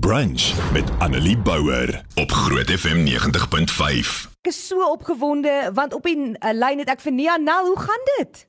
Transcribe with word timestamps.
Brunch 0.00 0.72
met 0.72 0.90
Annelie 0.98 1.38
Bouwer 1.38 2.04
op 2.14 2.30
Groot 2.30 2.70
FM 2.70 3.04
90.5. 3.04 4.30
Ek 4.40 4.48
is 4.48 4.66
so 4.66 4.90
opgewonde 4.90 5.70
want 5.74 5.92
op 5.94 6.02
die 6.08 6.16
uh, 6.16 6.52
lyn 6.52 6.80
het 6.80 6.88
ek 6.88 7.02
vir 7.04 7.12
Nia 7.12 7.36
Nel, 7.36 7.66
hoe 7.66 7.76
gaan 7.78 8.06
dit? 8.16 8.46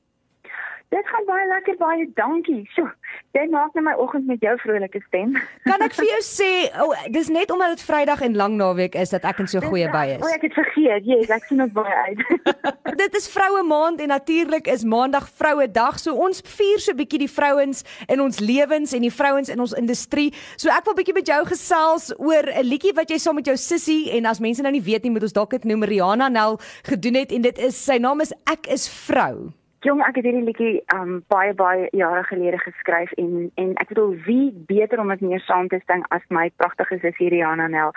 Dit 0.94 1.08
gaan 1.10 1.26
baie 1.26 1.46
lekker, 1.50 1.78
baie 1.80 2.04
dankie. 2.14 2.62
So, 2.76 2.86
jy 3.34 3.48
maak 3.50 3.74
net 3.74 3.86
my 3.88 3.94
oggend 3.98 4.28
met 4.30 4.44
jou 4.46 4.52
vrolike 4.62 5.00
stem. 5.08 5.32
Kan 5.66 5.82
ek 5.82 5.96
vir 5.98 6.06
jou 6.06 6.20
sê, 6.28 6.50
oh, 6.84 6.92
dis 7.16 7.32
net 7.34 7.50
omdat 7.54 7.74
dit 7.74 7.86
Vrydag 7.88 8.22
en 8.28 8.36
lang 8.38 8.58
naweek 8.60 8.98
is 9.02 9.14
dat 9.16 9.26
ek 9.26 9.42
in 9.42 9.50
so 9.50 9.64
goeie 9.64 9.90
by 9.94 10.04
is. 10.18 10.22
O, 10.22 10.30
ek 10.30 10.46
het 10.46 10.58
vergeet. 10.58 11.08
Yes, 11.10 11.32
ek 11.34 11.48
sien 11.50 11.64
ook 11.66 11.74
baie 11.74 11.96
uit. 12.10 12.22
dit 13.04 13.18
is 13.18 13.26
vroue 13.34 13.64
maand 13.66 14.04
en 14.06 14.14
natuurlik 14.14 14.70
is 14.70 14.86
Maandag 14.86 15.26
vroue 15.34 15.66
dag. 15.72 15.98
So 16.04 16.14
ons 16.28 16.44
vier 16.60 16.84
so 16.84 16.94
'n 16.94 17.02
bietjie 17.02 17.24
die 17.26 17.32
vrouens 17.32 17.82
in 18.06 18.22
ons 18.22 18.38
lewens 18.44 18.94
en 18.94 19.02
die 19.02 19.14
vrouens 19.14 19.50
in 19.50 19.66
ons 19.66 19.74
industrie. 19.74 20.30
So 20.62 20.70
ek 20.70 20.86
wil 20.86 20.98
bietjie 21.02 21.18
met 21.18 21.26
jou 21.26 21.42
gesels 21.50 22.14
oor 22.20 22.46
'n 22.54 22.68
liedjie 22.70 22.94
wat 22.94 23.10
jy 23.10 23.18
saam 23.18 23.42
met 23.42 23.50
jou 23.50 23.58
sussie 23.58 24.14
en 24.14 24.30
as 24.30 24.40
mense 24.40 24.62
nou 24.62 24.72
nie 24.72 24.86
weet 24.86 25.04
nie, 25.04 25.12
moet 25.12 25.26
ons 25.26 25.34
dalk 25.34 25.58
dit 25.58 25.66
noem 25.66 25.84
Rihanna 25.84 26.30
Nel 26.30 26.60
gedoen 26.86 27.16
het 27.16 27.32
en 27.32 27.42
dit 27.42 27.58
is 27.58 27.74
sy 27.74 27.98
naam 27.98 28.22
is 28.22 28.34
Ek 28.46 28.68
is 28.68 28.86
vrou. 28.86 29.54
Jong, 29.84 30.00
ek 30.00 30.16
het 30.16 30.24
hierdie 30.24 30.46
liedjie 30.48 30.76
um 30.96 31.18
baie 31.28 31.52
baie 31.60 31.90
jare 31.92 32.22
gelede 32.30 32.60
geskryf 32.62 33.12
en 33.20 33.50
en 33.60 33.74
ek 33.84 33.90
bedoel 33.90 34.14
wie 34.24 34.46
beter 34.70 35.02
om 35.04 35.10
dit 35.12 35.24
meer 35.28 35.42
saam 35.44 35.68
te 35.68 35.82
sing 35.84 36.06
as 36.16 36.24
my 36.32 36.46
pragtige 36.56 37.02
sussie 37.02 37.28
Rihanna 37.34 37.68
Nel. 37.68 37.92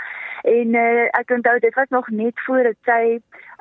En 0.50 0.74
uh, 0.74 1.04
ek 1.14 1.30
onthou 1.36 1.60
dit 1.62 1.78
was 1.78 1.92
nog 1.95 2.09
net 2.10 2.42
voor 2.46 2.66
dit 2.66 2.90
sy 2.90 3.02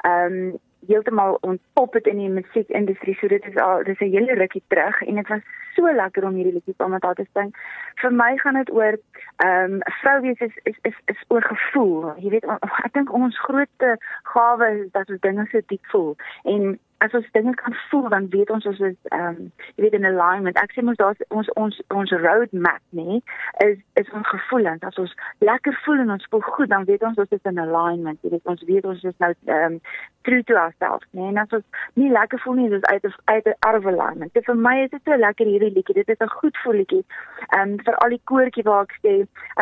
um 0.10 0.56
heeltemal 0.90 1.38
ontpop 1.42 1.94
het 1.94 2.10
in 2.10 2.18
die 2.24 2.30
musiekindustrie. 2.30 3.14
So 3.20 3.30
dit 3.30 3.46
is 3.46 3.62
al 3.62 3.84
dis 3.84 4.02
'n 4.02 4.10
hele 4.18 4.34
rukkie 4.42 4.64
terug 4.74 5.02
en 5.02 5.22
dit 5.22 5.28
was 5.28 5.46
so 5.76 5.94
lekker 5.94 6.26
om 6.26 6.34
hierdie 6.34 6.54
liedjie 6.54 6.74
saam 6.78 6.92
met 6.98 7.04
haar 7.04 7.16
te 7.16 7.28
sing. 7.34 7.54
Vir 8.02 8.14
my 8.14 8.38
gaan 8.38 8.58
dit 8.58 8.72
oor 8.72 8.98
um, 9.46 9.78
vrou 10.02 10.22
wees 10.22 10.40
is 10.40 10.56
is 10.64 10.78
is 10.82 10.98
is 11.06 11.24
oor 11.28 11.42
gevoel. 11.42 12.14
Jy 12.18 12.30
weet 12.30 12.46
ek 12.86 12.94
dink 12.94 13.14
ons 13.14 13.40
grootste 13.40 13.98
gawe 14.34 14.70
is 14.82 14.92
dat 14.92 15.10
ons 15.10 15.22
dinge 15.22 15.46
so 15.52 15.62
diep 15.66 15.86
voel 15.94 16.16
en 16.44 16.80
as 16.98 17.14
ons 17.14 17.28
dinge 17.32 17.54
kan 17.56 17.76
voel 17.90 18.10
dan 18.10 18.30
weet 18.30 18.50
ons 18.50 18.66
ons 18.66 18.80
is 18.80 18.96
ehm 19.04 19.28
um, 19.28 19.52
jy 19.76 19.84
weet 19.84 19.98
in 19.98 20.08
alignment. 20.08 20.58
Ek 20.62 20.72
sê 20.74 20.84
mos 20.86 20.98
daar's 21.02 21.22
ons 21.30 21.50
ons 21.60 21.80
ons 21.94 22.14
road 22.24 22.52
map 22.68 22.82
nê 23.00 23.20
is 23.66 23.78
is 24.02 24.12
ons 24.20 24.28
gevoelens. 24.32 24.84
As 24.88 25.00
ons 25.04 25.16
lekker 25.44 25.76
voel 25.86 26.04
en 26.06 26.14
ons 26.16 26.28
voel 26.32 26.44
goed 26.56 26.70
dan 26.72 26.88
weet 26.90 27.04
ons 27.04 27.18
ons 27.24 27.36
is 27.38 27.50
in 27.52 27.60
alignment. 27.60 28.20
Jy 28.24 28.32
weet 28.36 28.52
ons 28.54 28.64
weet 28.70 28.86
ons 28.92 29.04
is 29.12 29.18
nou 29.24 29.32
ehm 29.34 29.76
um, 29.76 29.80
true 30.26 30.44
to 30.50 30.58
ourselves 30.58 31.08
nê. 31.12 31.28
En 31.32 31.42
as 31.44 31.58
ons 31.58 31.66
nie 32.02 32.12
lekker 32.12 32.40
voel 32.44 32.56
nie, 32.60 32.70
dis 32.70 32.88
uit 32.92 33.10
uit 33.26 33.50
out 33.60 33.80
of 33.80 33.90
alignment. 33.92 34.34
Dit 34.34 34.48
vir 34.48 34.62
my 34.68 34.76
is 34.86 34.94
dit 34.94 35.04
so 35.04 35.18
lekker 35.26 35.52
hierdie 35.52 35.74
liedjie. 35.76 35.98
Dit 36.00 36.10
is 36.10 36.24
'n 36.24 36.38
goed 36.40 36.58
voelletjie. 36.64 37.04
Ehm 37.50 37.74
um, 37.74 37.80
vir 37.90 37.96
al 38.06 38.16
die 38.16 38.24
koortjie 38.32 38.64
waar 38.70 38.88
ek 38.88 38.96
sê 39.04 39.16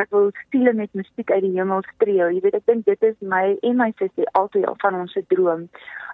ek 0.03 0.11
wil 0.11 0.29
stiele 0.45 0.73
met 0.73 0.93
musiek 0.93 1.31
uit 1.31 1.41
die 1.47 1.57
hemel 1.57 1.81
streel. 1.95 2.29
Jy 2.29 2.41
weet 2.45 2.59
ek 2.61 2.69
dink 2.71 2.85
dit 2.85 3.03
is 3.03 3.17
my 3.19 3.57
en 3.61 3.75
my 3.77 3.91
sussie 3.97 4.29
altyd 4.31 4.65
al 4.65 4.77
van 4.85 5.01
ons 5.01 5.11
se 5.11 5.25
droom. 5.27 5.67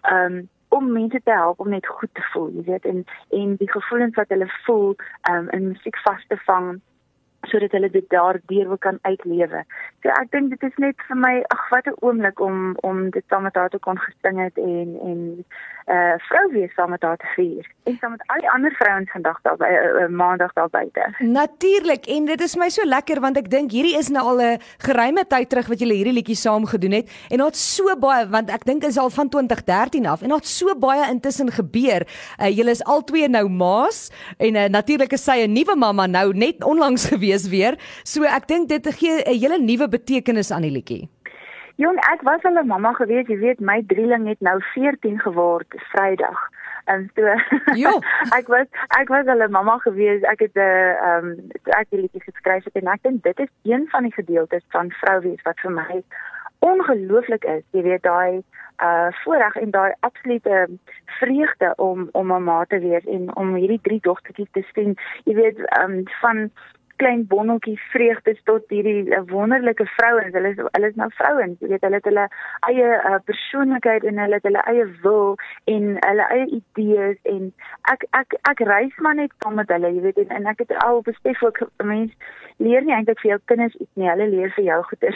Ehm 0.04 0.40
um, 0.40 0.50
om 0.70 0.92
mense 0.92 1.22
te 1.24 1.32
help 1.32 1.60
om 1.60 1.70
net 1.70 1.88
goed 1.88 2.14
te 2.14 2.26
voel, 2.34 2.52
jy 2.58 2.64
weet, 2.72 2.86
en 2.86 3.06
en 3.30 3.56
die 3.62 3.72
gevoelens 3.72 4.16
wat 4.16 4.30
hulle 4.34 4.50
voel, 4.66 4.96
um, 5.32 5.50
in 5.56 5.68
musiek 5.72 5.98
vas 6.06 6.26
te 6.28 6.38
vang 6.46 6.78
sodat 7.48 7.72
hulle 7.72 7.90
dit 7.90 8.10
daardeur 8.10 8.78
kan 8.78 9.00
uitlewe. 9.02 9.64
So 10.04 10.12
ek 10.16 10.32
dink 10.32 10.50
dit 10.50 10.64
is 10.64 10.78
net 10.78 10.96
vir 11.08 11.18
my 11.18 11.36
ag 11.56 11.64
wat 11.72 11.88
'n 11.88 11.98
oomblik 12.00 12.40
om 12.40 12.76
om 12.82 13.10
dit 13.10 13.24
saam 13.30 13.44
met 13.44 13.56
haar 13.56 13.70
te 13.70 13.80
kon 13.80 13.98
gesing 13.98 14.44
het 14.44 14.58
en 14.58 14.90
en 15.10 15.46
uh 15.88 16.14
vrou 16.28 16.52
wees 16.52 16.74
saam 16.74 16.90
met 16.90 17.02
haar 17.02 17.18
te 17.18 17.30
vier. 17.36 17.66
En 17.84 17.98
saam 18.00 18.12
met 18.12 18.24
al 18.28 18.40
die 18.40 18.50
ander 18.50 18.72
vrouens 18.72 19.12
vandag 19.12 19.42
daar 19.42 19.58
by 19.58 19.70
uh, 19.72 20.08
maandag 20.08 20.54
daar 20.54 20.70
buite. 20.70 21.14
Natuurlik 21.20 22.06
en 22.06 22.26
dit 22.26 22.42
is 22.42 22.56
my 22.56 22.70
so 22.70 22.86
lekker 22.86 23.20
want 23.20 23.38
ek 23.38 23.50
dink 23.50 23.72
hierdie 23.72 23.98
is 23.98 24.10
nou 24.10 24.24
al 24.24 24.42
'n 24.42 24.60
geruime 24.78 25.26
tyd 25.28 25.50
terug 25.50 25.68
wat 25.68 25.80
julle 25.80 25.94
hierdie 25.94 26.14
liedjie 26.14 26.36
saam 26.36 26.66
gedoen 26.66 26.92
het 26.92 27.10
en 27.30 27.40
het 27.40 27.56
so 27.56 27.96
baie 27.96 28.28
want 28.28 28.50
ek 28.50 28.66
dink 28.66 28.84
is 28.84 28.98
al 28.98 29.10
van 29.10 29.30
2013 29.30 30.06
af 30.06 30.22
en 30.22 30.32
het 30.32 30.48
so 30.48 30.76
baie 30.76 31.10
intussen 31.10 31.52
gebeur. 31.52 32.08
Uh 32.40 32.50
julle 32.58 32.70
is 32.70 32.84
al 32.84 33.04
twee 33.04 33.28
nou 33.28 33.50
ma's 33.50 34.12
en 34.38 34.56
uh, 34.56 34.66
natuurlik 34.66 35.12
is 35.12 35.24
sy 35.24 35.46
'n 35.48 35.54
nuwe 35.54 35.76
mamma 35.76 36.08
nou 36.08 36.34
net 36.34 36.64
onlangs 36.64 37.06
gewees 37.12 37.29
weer. 37.50 37.78
So 38.04 38.24
ek 38.24 38.48
dink 38.48 38.70
dit 38.70 38.88
gee 38.96 39.24
'n 39.26 39.40
hele 39.40 39.58
nuwe 39.58 39.88
betekenis 39.88 40.52
aan 40.52 40.62
die 40.62 40.72
liedjie. 40.72 41.10
Jong, 41.76 41.96
ek 42.12 42.22
was 42.22 42.44
al 42.44 42.58
'n 42.60 42.68
mamma 42.68 42.94
gewees, 42.94 43.28
jy 43.28 43.38
weet, 43.38 43.60
my 43.60 43.84
drieling 43.88 44.28
het 44.28 44.42
nou 44.42 44.60
14 44.74 45.20
geword 45.20 45.68
Vrydag. 45.92 46.40
En 46.86 47.12
so 47.16 47.24
Jo. 47.84 48.00
ek 48.36 48.48
was 48.48 48.68
ek 49.00 49.08
was 49.08 49.28
al 49.28 49.44
'n 49.46 49.52
mamma 49.52 49.78
gewees. 49.78 50.22
Ek 50.22 50.40
het 50.40 50.56
'n 50.56 50.60
ehm 50.60 51.26
um, 51.26 51.52
ek 51.64 51.88
het 51.90 52.00
liedjies 52.00 52.24
geskryf 52.24 52.66
en 52.74 52.88
ek 52.88 53.02
dink 53.02 53.24
dit 53.24 53.40
is 53.40 53.52
een 53.64 53.88
van 53.90 54.04
die 54.04 54.14
gedeeltes 54.14 54.64
van 54.70 54.92
vrou 54.92 55.22
wees 55.22 55.42
wat 55.44 55.60
vir 55.60 55.72
my 55.72 56.04
ongelooflik 56.60 57.44
is. 57.44 57.64
Jy 57.72 57.82
weet 57.82 58.04
daai 58.04 58.44
uh 58.84 59.08
voorreg 59.24 59.56
en 59.56 59.72
daai 59.72 59.94
absolute 60.00 60.68
vreugde 61.06 61.74
om 61.76 62.10
om 62.12 62.32
'n 62.34 62.44
ma 62.44 62.66
te 62.66 62.80
wees 62.80 63.06
en 63.06 63.36
om 63.36 63.56
hierdie 63.56 63.82
drie 63.82 64.00
dogtertjies 64.02 64.52
te 64.52 64.64
sien. 64.74 64.98
Jy 65.24 65.36
weet 65.36 65.58
um, 65.82 66.04
van 66.22 66.52
klein 67.02 67.26
bonneltjies 67.32 67.82
vreugdes 67.94 68.40
tot 68.50 68.66
hierdie 68.74 69.08
uh, 69.10 69.22
wonderlike 69.32 69.86
vrouens. 69.96 70.34
Hulle 70.36 70.54
is 70.54 70.60
hulle 70.60 70.92
is 70.92 71.00
nou 71.00 71.10
vrouens, 71.18 71.60
jy 71.64 71.72
weet, 71.74 71.86
hulle 71.88 72.02
het 72.02 72.10
hulle 72.12 72.28
eie 72.72 72.90
uh, 72.98 73.18
persoonlikheid 73.30 74.08
en 74.10 74.22
hulle 74.24 74.40
het 74.40 74.50
hulle 74.50 74.66
eie 74.74 74.86
wil 75.06 75.38
en 75.72 75.96
hulle 76.06 76.28
eie 76.36 76.50
idees 76.60 77.18
en 77.36 77.50
ek 77.94 78.06
ek 78.20 78.38
ek 78.52 78.66
reis 78.72 79.02
maar 79.06 79.18
net 79.20 79.34
saam 79.44 79.58
met 79.60 79.72
hulle, 79.74 79.94
jy 79.96 80.06
weet, 80.10 80.22
en, 80.26 80.36
en 80.42 80.52
ek 80.54 80.66
het 80.66 80.76
al 80.84 81.02
besef 81.08 81.44
ook 81.44 81.64
mense 81.84 82.16
leer 82.60 82.84
nie 82.84 82.94
eintlik 82.96 83.22
vir 83.24 83.32
jou 83.34 83.40
kinders 83.52 83.76
iets 83.80 83.92
nie, 84.00 84.10
hulle 84.10 84.28
leer 84.34 84.52
vir 84.56 84.66
jou 84.68 84.80
goeie. 84.90 85.14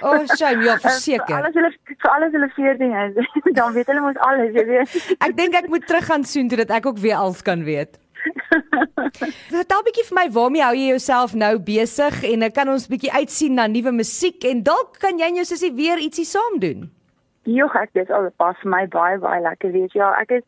O, 0.00 0.12
oh, 0.14 0.24
shame, 0.32 0.64
ja, 0.64 0.78
verseker. 0.86 1.36
alles 1.38 1.58
hulle 1.58 1.72
vir 1.92 2.10
alles 2.14 2.34
hulle 2.36 2.48
veerding 2.56 2.96
is. 3.02 3.20
Dan 3.58 3.76
weet 3.76 3.92
hulle 3.92 4.04
mos 4.04 4.20
alles, 4.28 4.56
jy 4.56 4.64
weet. 4.70 4.96
ek 5.20 5.36
dink 5.36 5.60
ek 5.60 5.70
moet 5.72 5.86
terug 5.88 6.08
gaan 6.08 6.24
soen 6.24 6.50
sodat 6.52 6.72
ek 6.80 6.90
ook 6.92 7.00
weer 7.04 7.20
alles 7.20 7.44
kan 7.46 7.64
weet. 7.68 8.00
Vertel 9.54 9.80
'n 9.80 9.86
bietjie 9.88 10.06
vir 10.08 10.18
my 10.18 10.26
waarmee 10.32 10.64
hou 10.64 10.74
jy 10.74 10.88
jouself 10.90 11.34
nou 11.34 11.54
besig 11.58 12.22
en 12.32 12.46
kan 12.52 12.68
ons 12.68 12.88
bietjie 12.90 13.12
uitsien 13.12 13.54
na 13.54 13.66
nuwe 13.66 13.92
musiek 13.92 14.44
en 14.44 14.62
dalk 14.62 14.98
kan 15.02 15.18
jy 15.18 15.30
en 15.30 15.40
jou 15.40 15.46
sussie 15.48 15.72
weer 15.72 15.98
ietsie 15.98 16.28
saam 16.28 16.60
doen. 16.60 16.90
Jo, 17.46 17.68
ek 17.78 17.92
dis 17.94 18.10
al 18.10 18.30
pas 18.36 18.56
my 18.64 18.86
baie 18.90 19.18
baie 19.22 19.42
lekker 19.42 19.70
weet 19.72 19.92
jy. 19.94 20.00
Ja, 20.02 20.12
ek 20.20 20.40
is 20.40 20.44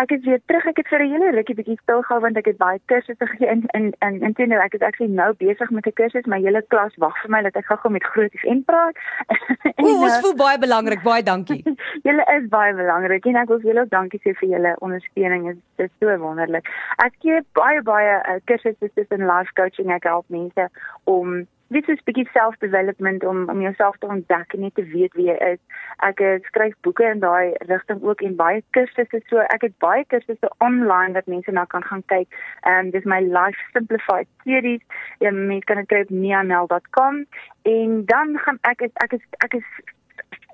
ek 0.00 0.10
is 0.16 0.24
weer 0.24 0.40
terug. 0.46 0.66
Ek 0.66 0.76
het 0.76 0.88
vir 0.88 1.02
'n 1.04 1.12
hele 1.12 1.30
rukkie 1.36 1.54
bietjie 1.54 1.78
stil 1.82 2.02
gehou 2.02 2.20
want 2.20 2.36
ek 2.36 2.46
het 2.46 2.56
baie 2.56 2.80
kursusse 2.86 3.26
gegee 3.26 3.50
in 3.50 3.64
in 3.74 3.92
in 4.00 4.20
intendo 4.22 4.56
ek 4.56 4.74
is 4.74 4.80
actually 4.80 5.12
nou 5.12 5.32
besig 5.34 5.70
met 5.70 5.86
'n 5.86 5.92
kursus. 5.92 6.26
My 6.26 6.40
hele 6.40 6.62
klas 6.68 6.96
wag 6.96 7.16
vir 7.22 7.30
my 7.30 7.42
dat 7.42 7.56
ek 7.56 7.66
gou-gou 7.66 7.92
met 7.92 8.04
grooties 8.04 8.44
en 8.44 8.64
praat. 8.64 8.96
en, 9.78 9.84
o, 9.84 10.02
ons 10.02 10.16
uh, 10.16 10.20
voel 10.20 10.34
baie 10.34 10.58
belangrik. 10.58 11.02
Baie 11.02 11.22
dankie. 11.22 11.62
julle 12.06 12.24
is 12.36 12.48
baie 12.48 12.74
belangrik 12.74 13.26
en 13.26 13.36
ek 13.36 13.48
wil 13.48 13.60
julle 13.60 13.80
ook 13.80 13.90
dankie 13.90 14.20
sê 14.24 14.34
vir 14.34 14.48
julle 14.48 14.76
ondersteuning. 14.78 15.60
Dit 15.76 15.90
is 15.90 15.96
so 16.00 16.18
wonderlik. 16.18 16.68
Ek 16.96 17.12
gee 17.20 17.40
baie 17.52 17.82
baie 17.82 18.20
uh, 18.28 18.40
kursusse 18.44 18.90
tussen 18.94 19.26
life 19.26 19.52
coaching. 19.54 19.90
Ek 19.90 20.04
help 20.04 20.24
mense 20.28 20.68
om 21.04 21.46
is 21.76 21.88
'n 21.88 22.04
bietjie 22.04 22.28
self-development 22.32 23.24
om 23.24 23.48
om 23.48 23.60
jouself 23.60 23.96
te 23.98 24.06
ontdek 24.06 24.52
en 24.52 24.60
net 24.60 24.74
te 24.74 24.84
weet 24.84 25.12
wie 25.14 25.26
jy 25.26 25.36
is. 25.52 25.58
Ek 26.08 26.20
uh, 26.20 26.38
skryf 26.48 26.74
boeke 26.80 27.04
in 27.04 27.20
daai 27.20 27.54
rigting 27.70 28.02
ook 28.02 28.20
en 28.20 28.36
baie 28.36 28.62
kursusse 28.70 29.20
so. 29.26 29.38
Ek 29.38 29.62
het 29.62 29.78
baie 29.78 30.04
kursusse 30.04 30.50
online 30.58 31.12
wat 31.12 31.26
mense 31.26 31.50
na 31.50 31.64
kan 31.64 31.82
gaan 31.82 32.02
kyk. 32.06 32.28
Ehm 32.62 32.86
um, 32.86 32.90
dis 32.90 33.04
my 33.04 33.20
Life 33.20 33.60
Simplified 33.72 34.28
series. 34.44 34.82
Jy 35.18 35.26
ja, 35.26 35.32
mense 35.32 35.64
kan 35.64 35.76
dit 35.76 35.88
kry 35.88 36.00
op 36.00 36.10
nianel.com 36.10 37.26
en 37.62 38.04
dan 38.04 38.38
gaan 38.38 38.58
ek 38.60 38.80
is 38.80 38.94
ek 38.94 39.12
is 39.12 39.26
ek 39.38 39.54
is 39.54 39.66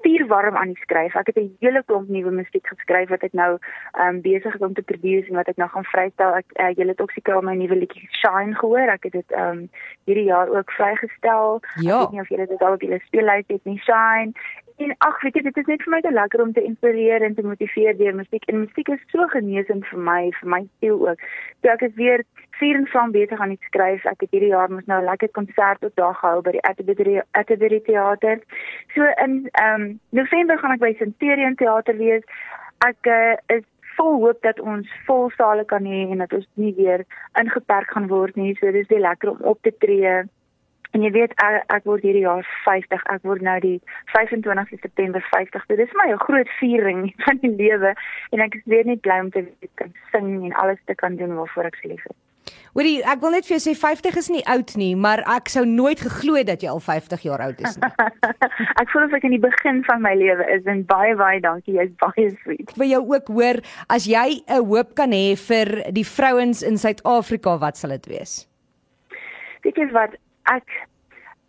vier 0.02 0.26
warm 0.26 0.56
aan 0.56 0.72
die 0.72 0.82
skryf. 0.82 1.14
Ek 1.14 1.26
het 1.26 1.36
'n 1.36 1.56
hele 1.60 1.82
klomp 1.86 2.08
nuwe 2.08 2.30
musiek 2.30 2.66
geskryf 2.66 3.08
wat 3.08 3.22
ek 3.22 3.32
nou 3.32 3.58
ehm 3.92 4.08
um, 4.08 4.20
besig 4.20 4.54
is 4.54 4.60
om 4.60 4.74
te 4.74 4.82
produce 4.82 5.28
en 5.28 5.34
wat 5.34 5.48
ek 5.48 5.56
nou 5.56 5.68
gaan 5.68 5.84
vrystel. 5.84 6.34
Ek 6.34 6.46
uh, 6.60 6.70
julle 6.76 6.90
het 6.90 7.00
ook 7.00 7.10
seker 7.10 7.34
al 7.34 7.42
my 7.42 7.54
nuwe 7.54 7.76
liedjie 7.76 8.08
Shine 8.10 8.54
gehoor. 8.54 8.88
Ek 8.88 9.02
het 9.02 9.12
dit 9.12 9.32
ehm 9.32 9.58
um, 9.58 9.70
hierdie 10.04 10.28
jaar 10.28 10.48
ook 10.48 10.70
vrygestel. 10.70 11.60
Ja. 11.74 11.94
Ek 11.94 12.00
weet 12.00 12.10
nie 12.10 12.20
of 12.20 12.28
julle 12.28 12.46
dit 12.46 12.62
al 12.62 12.72
op 12.72 12.80
julle 12.80 13.00
speellys 13.04 13.46
het 13.46 13.64
nie. 13.64 13.78
Shine. 13.78 14.32
En 14.78 14.94
ag, 14.98 15.22
weet 15.22 15.34
jy, 15.34 15.40
dit 15.42 15.56
is 15.56 15.66
net 15.66 15.80
vir 15.82 15.90
my 15.90 15.98
te 16.00 16.10
lekker 16.14 16.40
om 16.42 16.52
te 16.54 16.62
inspireer 16.62 17.22
en 17.26 17.34
te 17.34 17.42
motiveer 17.42 17.96
deur 17.98 18.14
musiek. 18.14 18.44
En 18.46 18.60
musiek 18.60 18.88
is 18.94 19.00
so 19.10 19.26
genesend 19.32 19.86
vir 19.90 19.98
my, 19.98 20.20
vir 20.38 20.50
my 20.52 20.60
siel 20.78 21.00
ook. 21.08 21.24
So 21.62 21.72
ek 21.72 21.82
is 21.88 21.96
weer 21.96 22.22
vier 22.60 22.78
en 22.78 22.86
van 22.92 23.10
besig 23.10 23.40
aan 23.42 23.56
die 23.56 23.66
skryf. 23.66 24.06
Ek 24.06 24.22
het 24.22 24.30
hierdie 24.36 24.52
jaar 24.52 24.70
mos 24.70 24.86
nou 24.86 25.00
'n 25.00 25.10
lekker 25.10 25.32
konsert 25.34 25.82
op 25.82 25.96
dag 25.98 26.20
gehou 26.20 26.42
by 26.42 26.54
die 26.54 26.62
Atterbury 26.70 27.22
Atterbury 27.40 27.80
Theater. 27.80 28.38
So 28.98 29.04
in 29.24 29.48
ehm 29.52 29.82
um, 29.82 30.00
November 30.08 30.58
gaan 30.58 30.72
ek 30.74 30.80
by 30.82 30.94
Centurion 30.98 31.54
Theater 31.54 31.94
wees. 31.96 32.24
Ek 32.82 33.06
uh, 33.06 33.36
is 33.54 33.62
vol 33.98 34.16
hoop 34.24 34.40
dat 34.42 34.58
ons 34.72 34.90
vol 35.06 35.30
sale 35.36 35.62
kan 35.70 35.86
hê 35.86 36.00
en 36.10 36.24
dat 36.24 36.34
ons 36.34 36.48
nie 36.62 36.72
weer 36.74 37.04
ingeperk 37.38 37.94
gaan 37.94 38.08
word 38.10 38.34
nie. 38.40 38.56
So 38.58 38.74
dis 38.74 38.90
baie 38.90 39.04
lekker 39.04 39.30
om 39.36 39.46
op 39.52 39.62
te 39.62 39.70
tree. 39.84 40.16
En 40.96 41.04
jy 41.06 41.12
weet 41.14 41.36
ek, 41.44 41.60
ek 41.76 41.86
word 41.86 42.02
hierdie 42.08 42.24
jaar 42.26 42.46
50. 42.66 43.06
Ek 43.14 43.22
word 43.30 43.46
nou 43.46 43.58
die 43.62 43.76
25 44.16 44.74
September 44.82 45.22
50. 45.30 45.70
Dit 45.70 45.86
is 45.86 45.98
my 46.00 46.10
'n 46.10 46.24
groot 46.26 46.50
viering 46.58 47.06
van 47.26 47.38
die 47.44 47.54
lewe 47.54 47.94
en 48.34 48.46
ek 48.48 48.58
is 48.58 48.66
weer 48.66 48.86
net 48.90 49.06
bly 49.06 49.20
om 49.26 49.30
te 49.30 49.46
kan 49.78 49.94
sing 50.10 50.32
en 50.42 50.58
alles 50.64 50.82
te 50.90 50.98
kan 50.98 51.14
doen 51.22 51.38
waarvoor 51.38 51.70
ek 51.70 51.78
se 51.78 51.94
lief 51.94 52.02
het. 52.02 52.18
Hoorie, 52.78 53.00
ek 53.10 53.18
wil 53.18 53.32
net 53.34 53.42
vir 53.48 53.56
jou 53.56 53.62
sê 53.64 53.72
50 53.74 54.16
is 54.20 54.28
nie 54.30 54.40
oud 54.46 54.72
nie, 54.78 54.92
maar 54.94 55.18
ek 55.34 55.48
sou 55.50 55.64
nooit 55.66 55.98
geglo 55.98 56.38
dat 56.46 56.62
jy 56.62 56.68
al 56.70 56.78
50 56.78 57.24
jaar 57.26 57.42
oud 57.48 57.58
is 57.66 57.74
nie. 57.74 57.88
ek 58.84 58.92
voel 58.92 59.08
of 59.08 59.16
ek 59.18 59.26
in 59.26 59.34
die 59.34 59.40
begin 59.42 59.80
van 59.88 60.04
my 60.04 60.12
lewe 60.14 60.46
is 60.54 60.68
en 60.70 60.84
baie 60.86 61.16
baie 61.18 61.40
dankie, 61.42 61.74
jy's 61.74 61.90
baie 61.98 62.28
sweet. 62.44 62.70
Ek 62.70 62.78
wil 62.78 62.92
jou 62.92 63.00
ook 63.16 63.32
hoor 63.34 63.58
as 63.90 64.06
jy 64.06 64.44
'n 64.46 64.62
hoop 64.70 64.94
kan 64.94 65.10
hê 65.10 65.34
vir 65.48 65.72
die 65.90 66.06
vrouens 66.06 66.62
in 66.62 66.78
Suid-Afrika, 66.78 67.56
wat 67.58 67.82
sal 67.82 67.96
dit 67.98 68.06
wees? 68.14 68.46
Weet 69.66 69.82
jy 69.82 69.90
wat 69.98 70.14
ek 70.46 70.70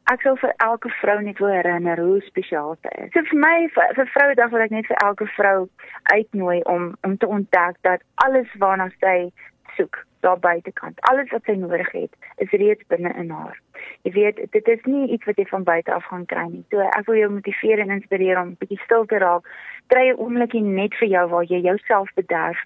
ek 0.09 0.25
sou 0.25 0.33
vir 0.41 0.57
elke 0.65 0.89
vrou 0.97 1.19
net 1.21 1.37
wil 1.37 1.53
herinner 1.53 2.01
hoe 2.01 2.17
spesiaal 2.25 2.73
sy 2.81 3.05
is. 3.05 3.13
So 3.13 3.21
vir 3.29 3.37
my 3.37 3.69
vir, 3.77 3.93
vir 4.01 4.13
Vrouedag 4.17 4.49
wil 4.49 4.65
ek 4.65 4.73
net 4.73 4.89
vir 4.89 4.97
elke 5.05 5.29
vrou 5.37 5.69
uitnooi 6.09 6.63
om 6.65 6.95
om 7.05 7.17
te 7.21 7.29
ontdek 7.29 7.77
dat 7.85 8.01
alles 8.25 8.49
waarna 8.57 8.89
sy 8.97 9.29
soek 9.77 10.08
daar 10.19 10.39
buitekant, 10.39 11.01
alles 11.01 11.31
wat 11.31 11.43
sy 11.43 11.51
nodig 11.51 11.91
het, 11.91 12.15
is 12.35 12.51
reeds 12.51 12.83
binne 12.87 13.13
in 13.13 13.29
haar. 13.29 13.61
Jy 14.07 14.11
weet, 14.11 14.43
dit 14.51 14.67
is 14.67 14.85
nie 14.85 15.09
iets 15.15 15.25
wat 15.25 15.37
jy 15.37 15.45
van 15.49 15.63
buite 15.63 15.93
af 15.93 16.05
gaan 16.11 16.25
kry 16.25 16.47
nie. 16.49 16.63
So 16.69 16.79
ek 16.79 17.05
wil 17.05 17.19
jou 17.21 17.31
motiveer 17.31 17.79
en 17.79 17.97
inspireer 17.97 18.41
om 18.41 18.55
bietjie 18.59 18.79
stil 18.85 19.05
te 19.05 19.17
raak 19.17 19.47
kry 19.89 20.09
'n 20.09 20.19
oombliekie 20.21 20.61
net 20.61 20.93
vir 20.99 21.09
jou 21.09 21.25
waar 21.29 21.45
jy 21.49 21.59
jouself 21.65 22.09
bederf. 22.15 22.59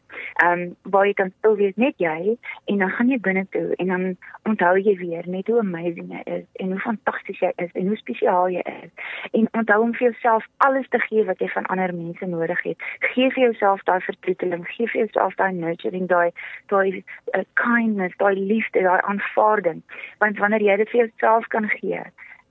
Ehm 0.43 0.51
um, 0.51 0.75
waar 0.91 1.05
jy 1.07 1.13
kan 1.13 1.31
stil 1.37 1.55
wees 1.55 1.75
net 1.75 1.95
jy 1.97 2.37
en 2.65 2.77
dan 2.77 2.89
gaan 2.95 3.09
jy 3.09 3.19
binne 3.27 3.45
toe 3.55 3.75
en 3.77 3.87
dan 3.87 4.03
onthou 4.49 4.75
jy 4.77 4.95
weer 4.99 5.23
net 5.27 5.47
hoe 5.47 5.59
amazing 5.59 6.11
jy 6.11 6.23
is 6.37 6.45
en 6.59 6.71
hoe 6.71 6.79
fantasties 6.79 7.39
jy 7.39 7.51
is 7.65 7.71
en 7.73 7.87
hoe 7.87 7.97
spesiaal 7.97 8.49
jy 8.49 8.63
is. 8.83 8.91
En 9.31 9.47
onthou 9.59 9.79
om 9.81 9.93
vir 9.93 10.09
jouself 10.09 10.47
alles 10.57 10.89
te 10.89 10.99
gee 10.99 11.23
wat 11.23 11.39
jy 11.39 11.47
van 11.55 11.65
ander 11.65 11.93
mense 11.95 12.25
nodig 12.25 12.63
het. 12.63 12.83
Gee 13.13 13.29
vir 13.31 13.43
jouself 13.43 13.83
daai 13.83 14.01
vertroeteling, 14.01 14.67
gee 14.75 14.87
vir 14.87 15.05
jouself 15.05 15.35
daai 15.35 15.53
nurturing, 15.53 16.07
daai 16.07 16.31
daai 16.67 17.03
uh, 17.33 17.43
kindness, 17.53 18.17
daai 18.17 18.35
liefde, 18.35 18.83
daai 18.83 18.99
aanvaarding. 19.01 19.81
Want 20.19 20.37
wanneer 20.43 20.61
jy 20.61 20.77
dit 20.83 20.89
vir 20.89 21.02
jouself 21.03 21.47
kan 21.53 21.67
gee, 21.77 22.01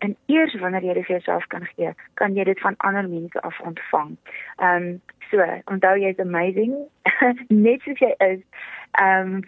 en 0.02 0.16
eers 0.26 0.54
wanneer 0.60 0.84
jy 0.86 0.94
dit 0.98 1.06
vir 1.06 1.18
jouself 1.18 1.46
kan 1.54 1.64
gee, 1.74 1.94
kan 2.20 2.36
jy 2.36 2.46
dit 2.48 2.60
van 2.64 2.78
ander 2.86 3.08
mense 3.08 3.42
af 3.48 3.60
ontvang. 3.66 4.14
Ehm 4.58 4.88
um, 4.92 5.00
so, 5.30 5.44
onthou 5.72 5.94
jy's 5.96 6.18
amazing. 6.20 6.74
Net 7.66 7.84
soos 7.86 8.02
jy 8.02 8.10
is. 8.26 8.42
Ehm 9.00 9.38
um, 9.38 9.44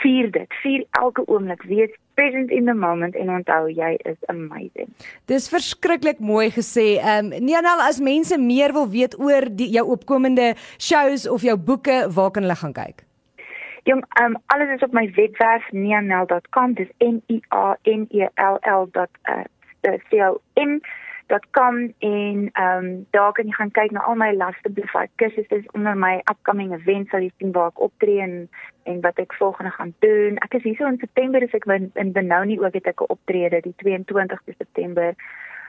vier 0.00 0.30
dit. 0.32 0.54
Vier 0.62 0.86
elke 1.02 1.26
oomblik. 1.26 1.66
Wees 1.68 1.92
present 2.14 2.50
in 2.54 2.70
the 2.70 2.76
moment 2.76 3.16
en 3.16 3.34
onthou 3.34 3.68
jy 3.72 3.92
is 4.08 4.16
amazing. 4.32 4.88
Dis 5.28 5.50
verskriklik 5.52 6.22
mooi 6.32 6.48
gesê. 6.54 6.94
Ehm 7.02 7.32
um, 7.32 7.44
Nianel, 7.50 7.84
as 7.88 8.00
mense 8.00 8.38
meer 8.38 8.72
wil 8.76 8.88
weet 8.94 9.18
oor 9.18 9.50
die, 9.50 9.72
jou 9.76 9.86
opkomende 9.98 10.54
shows 10.78 11.28
of 11.28 11.44
jou 11.44 11.58
boeke, 11.58 12.04
waar 12.14 12.30
kan 12.30 12.46
hulle 12.46 12.60
gaan 12.62 12.76
kyk? 12.76 13.09
Jong, 13.84 14.04
um, 14.20 14.36
alles 14.46 14.74
is 14.74 14.82
op 14.82 14.92
my 14.92 15.12
webwerf 15.14 15.72
nianel.com. 15.72 16.74
Dis 16.74 16.88
N 16.98 17.22
I 17.26 17.42
A 17.48 17.76
N 17.82 18.06
E 18.10 18.28
L 18.34 18.58
L.com 18.62 20.80
com 21.50 21.92
en 21.98 22.48
ehm 22.52 22.84
um, 22.84 23.06
daar 23.10 23.32
kan 23.32 23.46
jy 23.46 23.52
gaan 23.52 23.70
kyk 23.70 23.90
na 23.90 24.00
al 24.00 24.14
my 24.14 24.34
Lasterblify 24.34 25.06
kursusse 25.14 25.62
onder 25.72 25.96
my 25.96 26.20
upcoming 26.30 26.72
events 26.74 27.10
sal 27.10 27.22
jy 27.22 27.30
sien 27.38 27.52
waar 27.52 27.70
ek 27.70 27.80
optree 27.80 28.20
en 28.20 28.48
en 28.82 29.00
wat 29.00 29.18
ek 29.18 29.34
volgende 29.38 29.70
gaan 29.70 29.94
doen. 29.98 30.38
Ek 30.38 30.54
is 30.54 30.62
hierso 30.62 30.86
in 30.86 30.98
September 30.98 31.42
as 31.42 31.54
ek 31.54 31.66
in, 31.94 32.12
Benoni 32.12 32.58
ook 32.58 32.74
het 32.74 32.86
ek 32.86 33.00
'n 33.00 33.12
optrede 33.14 33.60
die 33.60 33.74
22ste 33.76 34.54
September. 34.56 35.14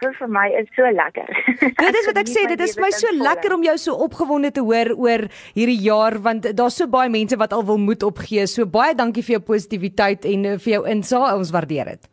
Dit 0.01 0.15
vir 0.17 0.29
my 0.33 0.47
is 0.57 0.69
so 0.73 0.87
lekker. 0.89 1.27
Dit 1.85 1.97
is 1.99 2.07
wat 2.09 2.17
ek 2.17 2.29
sê, 2.31 2.47
dit 2.49 2.61
is 2.65 2.73
my 2.81 2.89
so 2.95 3.11
lekker 3.13 3.53
om 3.53 3.65
jou 3.67 3.75
so 3.77 3.93
opgewonde 4.01 4.49
te 4.55 4.63
hoor 4.65 4.95
oor 4.97 5.27
hierdie 5.53 5.77
jaar 5.83 6.17
want 6.25 6.47
daar's 6.57 6.79
so 6.81 6.89
baie 6.89 7.11
mense 7.13 7.37
wat 7.37 7.53
al 7.53 7.67
wil 7.67 7.77
moed 7.77 8.01
opgee. 8.07 8.47
So 8.49 8.65
baie 8.65 8.95
dankie 8.97 9.21
vir 9.27 9.37
jou 9.37 9.43
positiwiteit 9.51 10.25
en 10.25 10.47
eh, 10.53 10.57
vir 10.57 10.73
jou 10.79 10.81
insaag. 10.89 11.35
Ons 11.37 11.53
waardeer 11.53 11.93
dit 11.93 12.09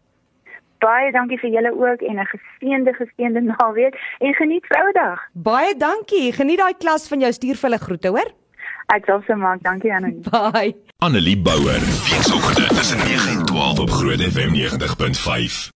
baie 0.78 1.10
dankie 1.10 1.38
vir 1.42 1.50
julle 1.50 1.72
ook 1.74 2.02
en 2.06 2.20
'n 2.20 2.28
geseënde 2.32 2.92
geseënde 2.94 3.40
naweek 3.52 3.94
en 4.18 4.34
geniet 4.34 4.66
Vrouedag. 4.66 5.24
Baie 5.32 5.76
dankie. 5.76 6.32
Geniet 6.32 6.58
daai 6.58 6.74
klas 6.78 7.08
van 7.08 7.20
jou 7.20 7.32
stuur 7.32 7.56
vir 7.56 7.70
hulle 7.70 7.84
groete, 7.86 8.08
hoor? 8.08 8.30
Ek 8.94 9.04
sal 9.04 9.22
se 9.26 9.34
maak. 9.34 9.62
Dankie 9.62 9.92
Annelie. 9.92 10.22
Bye. 10.30 10.76
Annelie 10.98 11.38
Bouwer. 11.38 11.80
Weekoggend 11.80 12.68
tussen 12.68 12.98
9 12.98 13.38
en 13.38 13.44
12 13.46 13.80
op 13.80 13.90
Groot 13.90 14.20
FM 14.20 14.54
90.5. 14.54 15.76